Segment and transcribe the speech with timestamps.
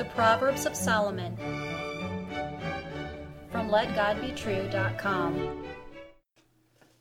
[0.00, 1.36] The Proverbs of Solomon
[3.52, 5.64] from LetGodBetrue.com.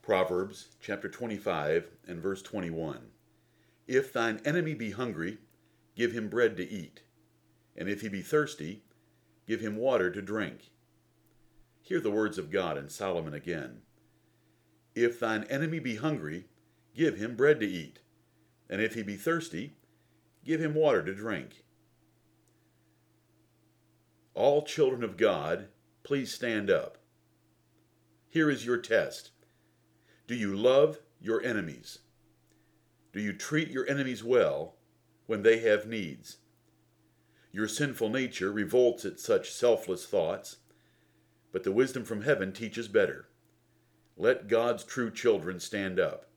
[0.02, 3.00] Proverbs chapter 25 and verse 21.
[3.88, 5.38] If thine enemy be hungry,
[5.96, 7.04] give him bread to eat,
[7.78, 8.84] and if he be thirsty,
[9.48, 10.72] give him water to drink.
[11.82, 13.84] Hear the words of God and Solomon again.
[14.94, 16.48] If thine enemy be hungry,
[16.94, 18.00] give him bread to eat,
[18.70, 19.78] and if he be thirsty,
[20.44, 21.64] give him water to drink.
[24.34, 25.68] All children of God,
[26.04, 26.98] please stand up.
[28.30, 29.32] Here is your test.
[30.28, 32.00] Do you love your enemies?
[33.12, 34.76] Do you treat your enemies well
[35.26, 36.38] when they have needs?
[37.52, 40.58] Your sinful nature revolts at such selfless thoughts,
[41.52, 43.28] but the wisdom from heaven teaches better.
[44.16, 46.28] Let God's true children stand up.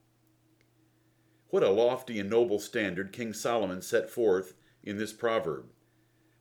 [1.50, 5.66] What a lofty and noble standard King Solomon set forth in this proverb.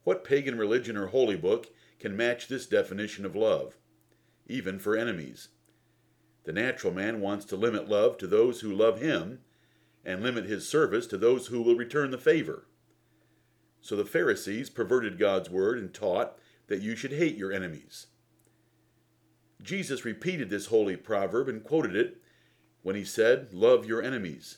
[0.04, 1.68] What pagan religion or holy book
[2.00, 3.78] can match this definition of love,
[4.48, 5.50] even for enemies?
[6.44, 9.40] The natural man wants to limit love to those who love him
[10.04, 12.66] and limit his service to those who will return the favor.
[13.80, 18.08] So the Pharisees perverted God's word and taught that you should hate your enemies.
[19.62, 22.18] Jesus repeated this holy proverb and quoted it
[22.82, 24.58] when he said, Love your enemies.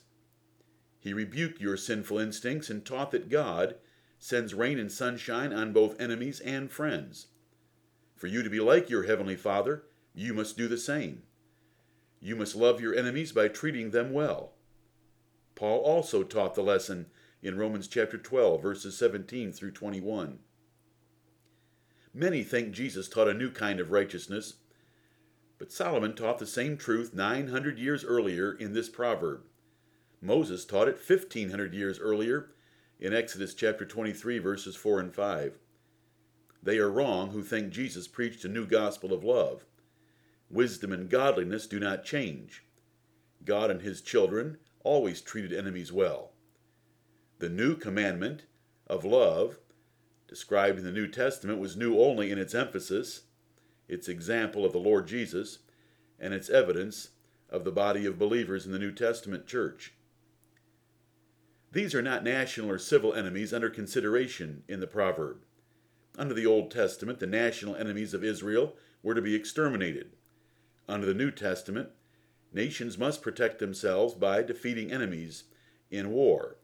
[1.00, 3.76] He rebuked your sinful instincts and taught that God
[4.24, 7.28] sends rain and sunshine on both enemies and friends.
[8.16, 9.84] For you to be like your heavenly Father,
[10.16, 11.24] you must do the same.
[12.22, 14.54] You must love your enemies by treating them well.
[15.56, 17.08] Paul also taught the lesson
[17.42, 20.40] in Romans chapter 12, verses 17 through 21.
[22.14, 24.54] Many think Jesus taught a new kind of righteousness,
[25.60, 29.42] but Solomon taught the same truth 900 years earlier in this proverb.
[30.22, 32.52] Moses taught it 1500 years earlier
[33.04, 35.60] in Exodus chapter 23, verses 4 and 5.
[36.64, 39.66] They are wrong who think Jesus preached a new gospel of love.
[40.50, 42.64] Wisdom and godliness do not change.
[43.44, 46.32] God and his children always treated enemies well.
[47.40, 48.44] The new commandment
[48.88, 49.58] of love,
[50.30, 53.24] described in the New Testament, was new only in its emphasis,
[53.90, 55.60] its example of the Lord Jesus,
[56.18, 57.10] and its evidence
[57.50, 59.92] of the body of believers in the New Testament church.
[61.74, 65.38] These are not national or civil enemies under consideration in the proverb.
[66.16, 70.12] Under the Old Testament, the national enemies of Israel were to be exterminated.
[70.88, 71.90] Under the New Testament,
[72.54, 75.46] nations must protect themselves by defeating enemies
[75.90, 76.58] in war.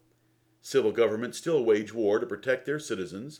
[0.61, 3.39] Civil governments still wage war to protect their citizens,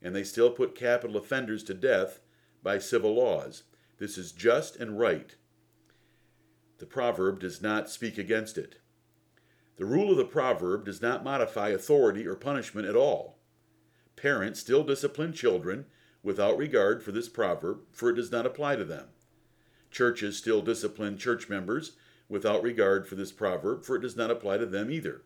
[0.00, 2.20] and they still put capital offenders to death
[2.62, 3.64] by civil laws.
[3.98, 5.34] This is just and right.
[6.78, 8.76] The proverb does not speak against it.
[9.76, 13.38] The rule of the proverb does not modify authority or punishment at all.
[14.16, 15.86] Parents still discipline children
[16.22, 19.08] without regard for this proverb, for it does not apply to them.
[19.90, 21.92] Churches still discipline church members
[22.28, 25.22] without regard for this proverb, for it does not apply to them either.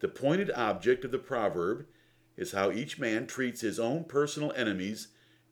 [0.00, 1.86] The pointed object of the proverb
[2.36, 5.08] is how each man treats his own personal enemies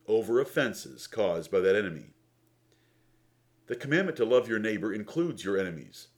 [0.07, 2.15] over offenses caused by that enemy.
[3.67, 6.09] The commandment to love your neighbor includes your enemies.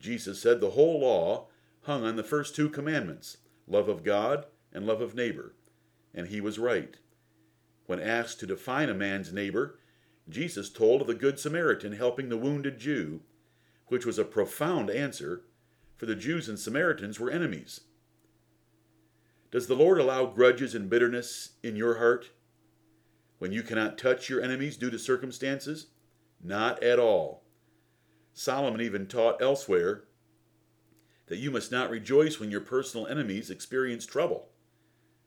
[0.00, 1.46] Jesus said the whole law
[1.82, 3.36] hung on the first two commandments
[3.68, 5.54] love of God and love of neighbor.
[6.12, 6.96] And he was right.
[7.86, 9.78] When asked to define a man's neighbor,
[10.28, 13.20] Jesus told of the Good Samaritan helping the wounded Jew,
[13.86, 15.42] which was a profound answer,
[15.96, 17.82] for the Jews and Samaritans were enemies.
[19.50, 22.30] Does the Lord allow grudges and bitterness in your heart
[23.38, 25.88] when you cannot touch your enemies due to circumstances?
[26.42, 27.42] Not at all.
[28.32, 30.04] Solomon even taught elsewhere
[31.26, 34.48] that you must not rejoice when your personal enemies experience trouble.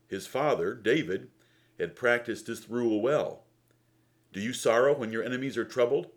[0.08, 1.30] His father, David,
[1.80, 3.46] had practiced this rule well.
[4.31, 6.08] Do you sorrow when your enemies are troubled?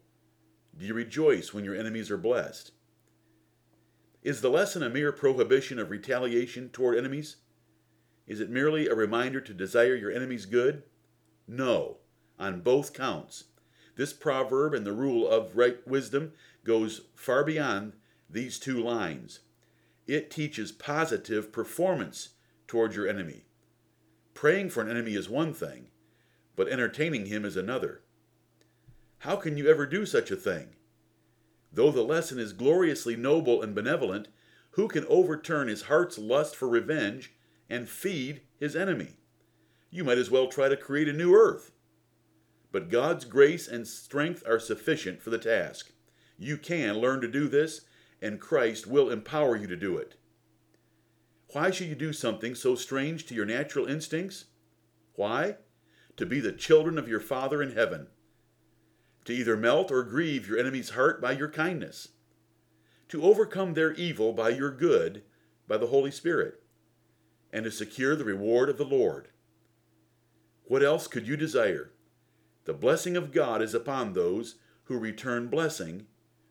[0.77, 2.73] Do you rejoice when your enemies are blessed?
[4.23, 7.37] Is the lesson a mere prohibition of retaliation toward enemies?
[8.27, 10.83] Is it merely a reminder to desire your enemies good?
[11.47, 11.99] No,
[12.39, 13.45] on both counts.
[13.97, 16.33] This proverb and the rule of right wisdom
[16.65, 17.95] goes far beyond
[18.29, 19.41] these two lines.
[20.07, 22.31] It teaches positive performance
[22.67, 23.47] toward your enemy.
[24.35, 25.89] Praying for an enemy is one thing,
[26.55, 28.03] but entertaining him is another.
[29.21, 30.77] How can you ever do such a thing?
[31.73, 34.29] Though the lesson is gloriously noble and benevolent,
[34.73, 37.33] who can overturn his heart's lust for revenge
[37.69, 39.17] and feed his enemy?
[39.91, 41.73] You might as well try to create a new earth.
[42.73, 45.93] But God's grace and strength are sufficient for the task.
[46.39, 47.83] You can learn to do this,
[48.21, 50.17] and Christ will empower you to do it.
[51.53, 54.47] Why should you do something so strange to your natural instincts?
[55.15, 55.57] Why?
[56.17, 58.09] To be the children of your Father in heaven.
[59.25, 62.09] To either melt or grieve your enemy's heart by your kindness.
[63.09, 65.23] To overcome their evil by your good,
[65.69, 66.63] by the Holy Spirit.
[67.53, 69.29] And to secure the reward of the Lord.
[70.65, 71.93] What else could you desire?
[72.67, 76.07] The blessing of God is upon those who return blessing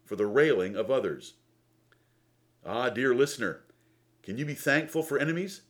[0.06, 1.34] for the railing of others.
[2.66, 3.64] Ah, dear listener,
[4.24, 5.62] can you be thankful for enemies?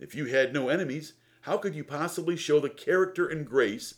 [0.00, 3.94] If you had no enemies, how could you possibly show the character and grace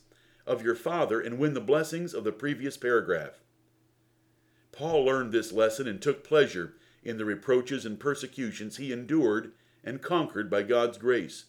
[0.46, 3.40] of your Father and win the blessings of the previous paragraph?
[4.72, 10.02] Paul learned this lesson and took pleasure in the reproaches and persecutions he endured and
[10.02, 11.46] conquered by God's grace.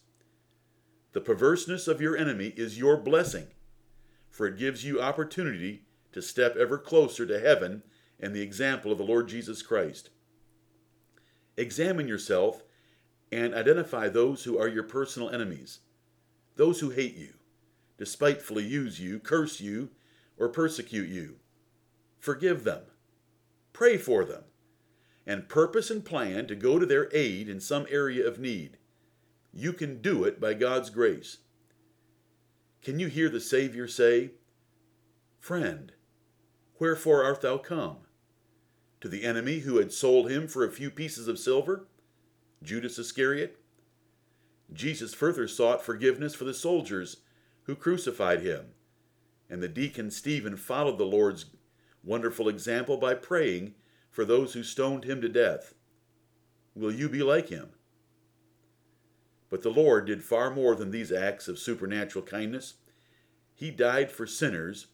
[1.12, 3.48] The perverseness of your enemy is your blessing,
[4.32, 7.82] for it gives you opportunity to step ever closer to heaven
[8.18, 10.08] and the example of the Lord Jesus Christ.
[11.56, 12.62] Examine yourself
[13.30, 15.80] and identify those who are your personal enemies,
[16.56, 17.34] those who hate you,
[17.98, 19.90] despitefully use you, curse you,
[20.38, 21.36] or persecute you.
[22.18, 22.82] Forgive them,
[23.74, 24.44] pray for them,
[25.26, 28.78] and purpose and plan to go to their aid in some area of need.
[29.52, 31.38] You can do it by God's grace.
[32.82, 34.32] Can you hear the Savior say,
[35.38, 35.92] Friend,
[36.78, 37.98] wherefore art thou come?
[39.02, 41.88] to the enemy who had sold him for a few pieces of silver,
[42.62, 43.58] Judas Iscariot.
[44.72, 47.16] Jesus further sought forgiveness for the soldiers
[47.64, 48.66] who crucified him,
[49.50, 51.46] and the deacon Stephen followed the Lord's
[52.04, 53.74] wonderful example by praying
[54.08, 55.74] for those who stoned him to death.
[56.76, 57.70] Will you be like him?
[59.52, 62.76] But the Lord did far more than these acts of supernatural kindness.
[63.54, 64.86] He died for sinners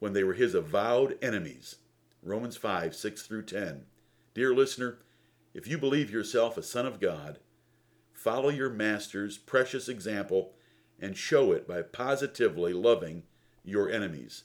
[0.00, 1.76] when they were his avowed enemies.
[2.20, 3.84] Romans 5 6 through 10.
[4.34, 4.98] Dear listener,
[5.54, 7.38] if you believe yourself a son of God,
[8.12, 10.54] follow your Master's precious example
[10.98, 13.22] and show it by positively loving
[13.62, 14.42] your enemies.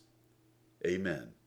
[0.86, 1.36] Amen.